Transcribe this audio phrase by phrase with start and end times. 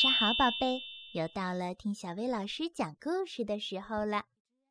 [0.00, 0.80] 上好，宝贝！
[1.12, 4.24] 又到了听小薇老师讲故事的时候了。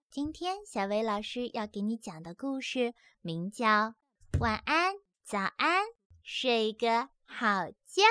[0.10, 3.68] 今天小薇老师要给你讲的故事名叫
[4.40, 5.84] 《晚安，早安，
[6.24, 8.02] 睡个好觉》。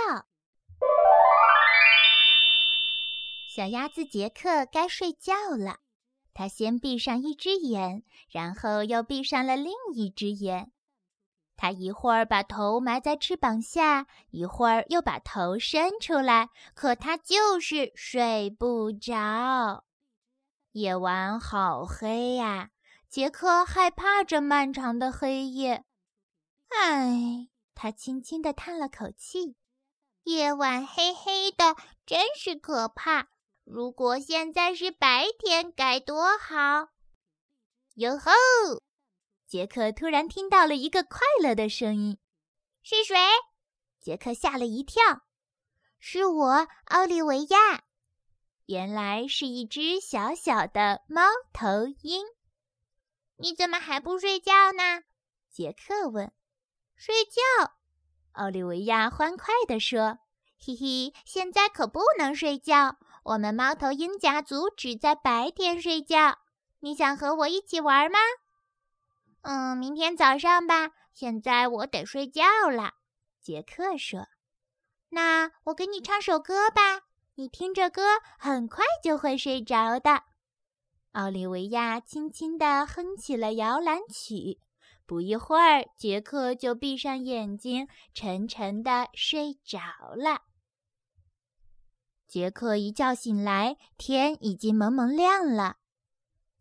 [3.53, 5.81] 小鸭子杰克该睡觉了，
[6.33, 10.71] 他先闭上一只眼，然后又闭上了另一只眼。
[11.59, 19.83] 他一会儿把头埋在翅膀下，一会儿又把头伸出来，可他就是睡不着。
[20.71, 22.71] 夜晚好黑呀，
[23.09, 25.85] 杰克害怕这漫长的黑夜。
[26.69, 29.57] 唉，他轻轻地叹了口气。
[30.23, 31.75] 夜晚黑黑的，
[32.07, 33.31] 真是可怕。
[33.65, 36.91] 如果现在是白天，该多好！
[37.95, 38.31] 哟吼！
[39.49, 42.19] 杰克突然听到了一个快乐的声音
[42.85, 43.17] ：“是谁？”
[43.99, 45.23] 杰克吓了一跳
[45.99, 47.85] ，“是我，奥利维亚。”
[48.67, 51.23] 原来是一只小小的猫
[51.55, 52.27] 头鹰。
[53.41, 55.05] “你怎么还不睡觉呢？”
[55.51, 56.31] 杰克问。
[56.95, 57.73] “睡觉。”
[58.39, 60.19] 奥利维亚欢快地说
[60.61, 62.99] ，“嘿嘿，现在可不能睡觉。
[63.25, 66.39] 我们猫头鹰家族只在白天睡觉。
[66.81, 68.19] 你想和我一起玩吗？”
[69.51, 70.91] 嗯，明天早上吧。
[71.15, 72.93] 现在我得睡觉了，
[73.41, 74.29] 杰克说。
[75.09, 78.03] 那我给你唱首歌吧，你听着歌，
[78.39, 80.25] 很快就会睡着的。
[81.13, 84.61] 奥利维亚轻轻地哼起了摇篮曲。
[85.07, 89.81] 不一会儿，杰克就闭上眼睛，沉沉地睡着
[90.15, 90.43] 了。
[92.27, 95.77] 杰克一觉醒来，天已经蒙蒙亮了。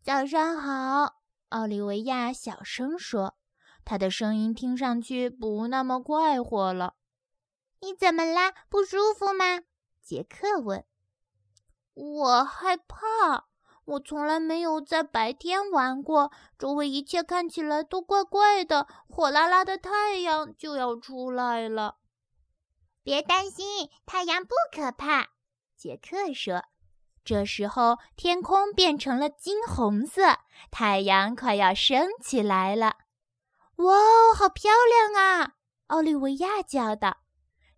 [0.02, 1.17] 早上好。
[1.48, 3.36] 奥利维亚小声说
[3.84, 6.94] ：“他的声音听上去不那么快活了。
[7.80, 8.52] ”“你怎么啦？
[8.68, 9.62] 不舒服吗？”
[10.02, 10.84] 杰克问。
[11.94, 13.48] “我害怕，
[13.84, 21.96] 我从来没有在白天玩过，周围一切看起来都怪怪的，火辣辣的太阳就要出来了。
[23.02, 25.30] ”“别担心，太阳不可怕。”
[25.76, 26.64] 杰克说。
[27.28, 30.38] 这时候，天空变成了金红色，
[30.70, 32.94] 太阳快要升起来了。
[33.76, 33.94] 哇，
[34.34, 35.52] 好漂亮啊！
[35.88, 37.18] 奥利维亚叫道。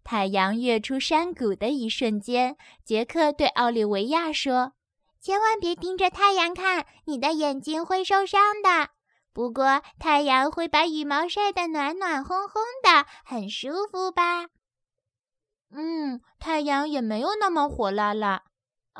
[0.05, 4.75] 太阳跃出山谷的一瞬间，杰克对奥利维亚说
[5.21, 8.91] ：“千万别盯着太阳看，你的眼睛会受伤的。
[9.32, 14.47] 不过，太阳会把羽毛晒得暖暖烘烘的，很舒服吧？”
[15.75, 18.44] 嗯，太阳也没有那么火辣辣。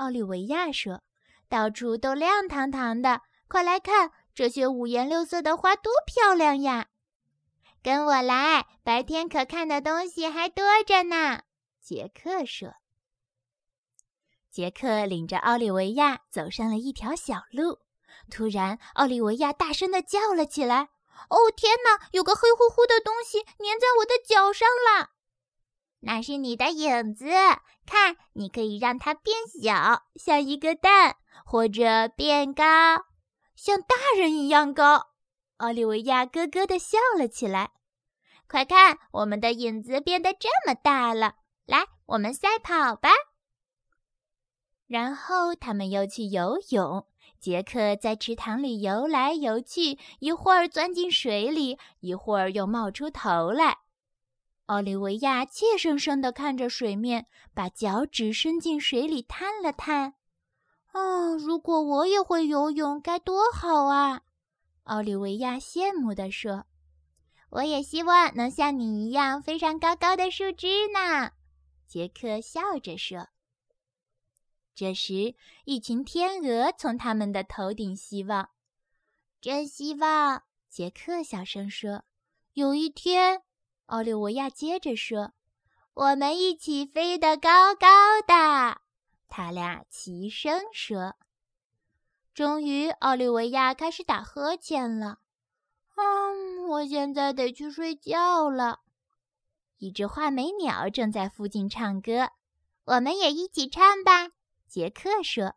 [0.00, 1.03] 奥利维亚说
[1.47, 6.87] ：“到处都亮堂堂的，快来看这些五颜六色的花，多漂亮呀！”
[7.84, 11.43] 跟我来，白天可看的东西还多着呢。”
[11.84, 12.77] 杰克说。
[14.50, 17.81] 杰克领着奥利维亚走上了一条小路，
[18.31, 20.88] 突然，奥利维亚大声地叫了起来
[21.28, 22.09] ：“哦，天哪！
[22.12, 25.11] 有个黑乎乎的东西粘在我的脚上了！”
[26.00, 27.27] 那是你的影子，
[27.84, 32.65] 看，你可以让它变小，像一个蛋，或者变高，
[33.55, 35.09] 像大人一样高。
[35.59, 37.72] 奥利维亚咯咯地笑了起来。
[38.49, 41.34] 快看，我们的影子变得这么大了！
[41.66, 43.11] 来，我们赛跑吧。
[44.87, 47.06] 然后他们又去游泳。
[47.38, 53.78] 杰克在池塘里游来游去，一会儿钻进水里，一会儿又冒出头来。
[54.70, 60.14] 奥利维亚怯生生地看着水面，把脚趾伸进水里探了探。
[60.92, 64.22] 哦，如果我也会游泳，该多好啊！
[64.84, 66.66] 奥利维亚羡慕地说
[67.50, 71.32] ：“我也希望能像你一样飞上高高的树枝呢。”
[71.88, 73.26] 杰克笑着说。
[74.76, 78.50] 这时，一群天鹅从他们的头顶希望，
[79.41, 80.44] 真希望。
[80.69, 82.04] 杰克小声说
[82.54, 83.42] ：“有一天。”
[83.90, 85.32] 奥利维亚接着说
[85.94, 88.81] ：“我们一起飞得高高的。”
[89.28, 91.16] 他俩齐声说。
[92.32, 95.19] 终于，奥利维亚开始打呵欠了。
[95.96, 98.81] “嗯，我现在得去睡觉了。”
[99.78, 102.31] 一只画眉鸟正在附近唱歌
[102.86, 104.31] ，“我们也一起唱吧。”
[104.69, 105.56] 杰克说。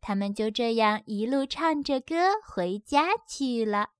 [0.00, 3.90] 他们就这样一路唱着歌回家去了。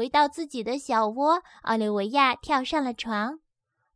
[0.00, 3.40] 回到自己的小窝，奥利维亚跳上了床。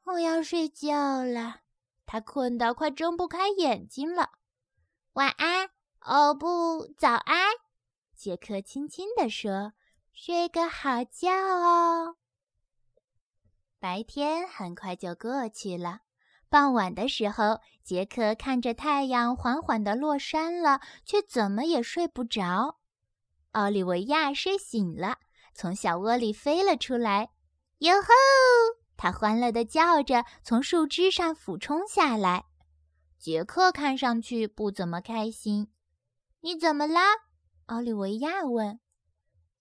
[0.03, 1.63] 我要睡觉了，
[2.05, 4.33] 他困得快睁不开眼睛了。
[5.15, 5.71] 晚安，
[6.03, 7.55] 哦不，早安，
[8.15, 9.73] 杰克轻轻地说
[10.13, 12.17] ：“睡个好觉哦。”
[13.81, 16.01] 白天很快就过去了，
[16.51, 22.77] 傍晚的时候，杰克看着太阳缓缓地落山了，却怎么也睡不着。
[23.53, 25.21] 奥利维亚睡醒了，
[25.55, 27.31] 从小窝里飞了出来。
[27.79, 28.09] 哟吼！
[28.97, 32.45] 他欢乐地叫着，从树枝上俯冲下来。
[33.19, 35.73] 杰克看上去不怎么开心。
[36.41, 37.03] 你怎么啦？
[37.67, 38.81] 奥利维亚问。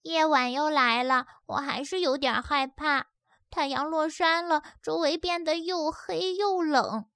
[0.02, 3.06] 夜晚又来了，我还是有点害怕。
[3.50, 7.06] 太阳落山了，周围变得又黑又冷。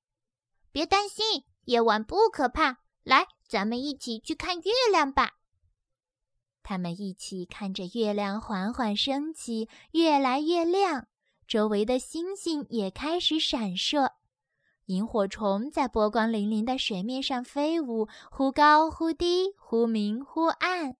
[0.72, 2.78] 别担心，夜晚不可怕。
[3.02, 5.37] 来，咱们一起去看月亮吧。
[6.68, 11.08] 他们一起看着月亮缓缓升起，越来越亮，
[11.46, 14.10] 周围的星星也开始闪烁。
[14.84, 20.96] 萤火虫在波光粼粼的水面上飞舞，忽高忽低，忽明忽暗。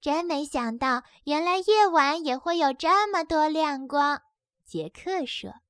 [0.00, 4.22] 真没想到，原来夜晚也会有这么多亮光。
[4.64, 5.60] 杰克说：“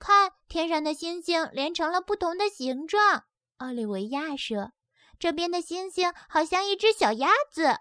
[0.00, 3.26] 看，天上的星星连成了不同的形状。”
[3.58, 4.72] 奥利维亚说
[5.20, 7.78] ：“这边的星星好像一只小鸭子，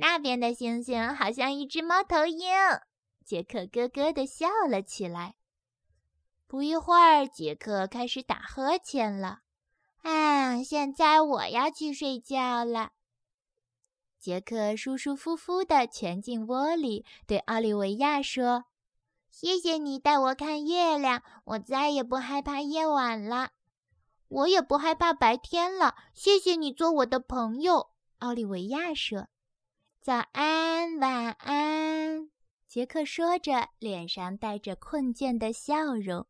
[0.00, 2.48] 那边的星星好像一只猫头鹰。”
[3.24, 5.34] 杰克咯咯地笑了起来。
[6.46, 9.40] 不一会儿，杰克开始打呵欠了。
[10.02, 12.92] 啊，现在我要去睡觉了。
[14.18, 18.64] 杰克舒舒服服地蜷进窝里，对奥利维亚说
[19.30, 23.50] ：“谢谢你带我看月亮，我再也不害怕夜晚了。
[24.28, 25.94] 我也不害怕白天了。
[26.14, 27.90] 谢谢你做我的朋友。”
[28.20, 29.28] 奥利维亚说
[30.00, 32.30] ：“早安，晚安。”
[32.66, 36.26] 杰克说着，脸上带着困倦的笑容。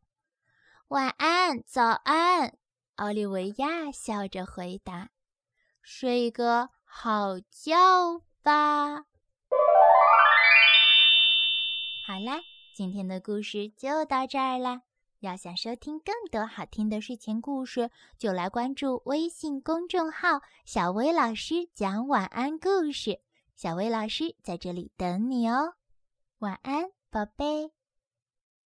[0.88, 2.56] 晚安，早安，
[2.96, 5.10] 奥利维亚笑着回答
[5.82, 9.04] ：“睡个好觉吧。”
[12.06, 12.40] 好啦，
[12.74, 14.82] 今天的故事就到这儿啦。
[15.20, 23.20] 要想收听更多好听的睡前故事，就来关注微信公众号“小薇老师讲晚安故事”。
[23.60, 25.74] 小薇老师在这里等你哦，
[26.38, 27.72] 晚安，宝贝。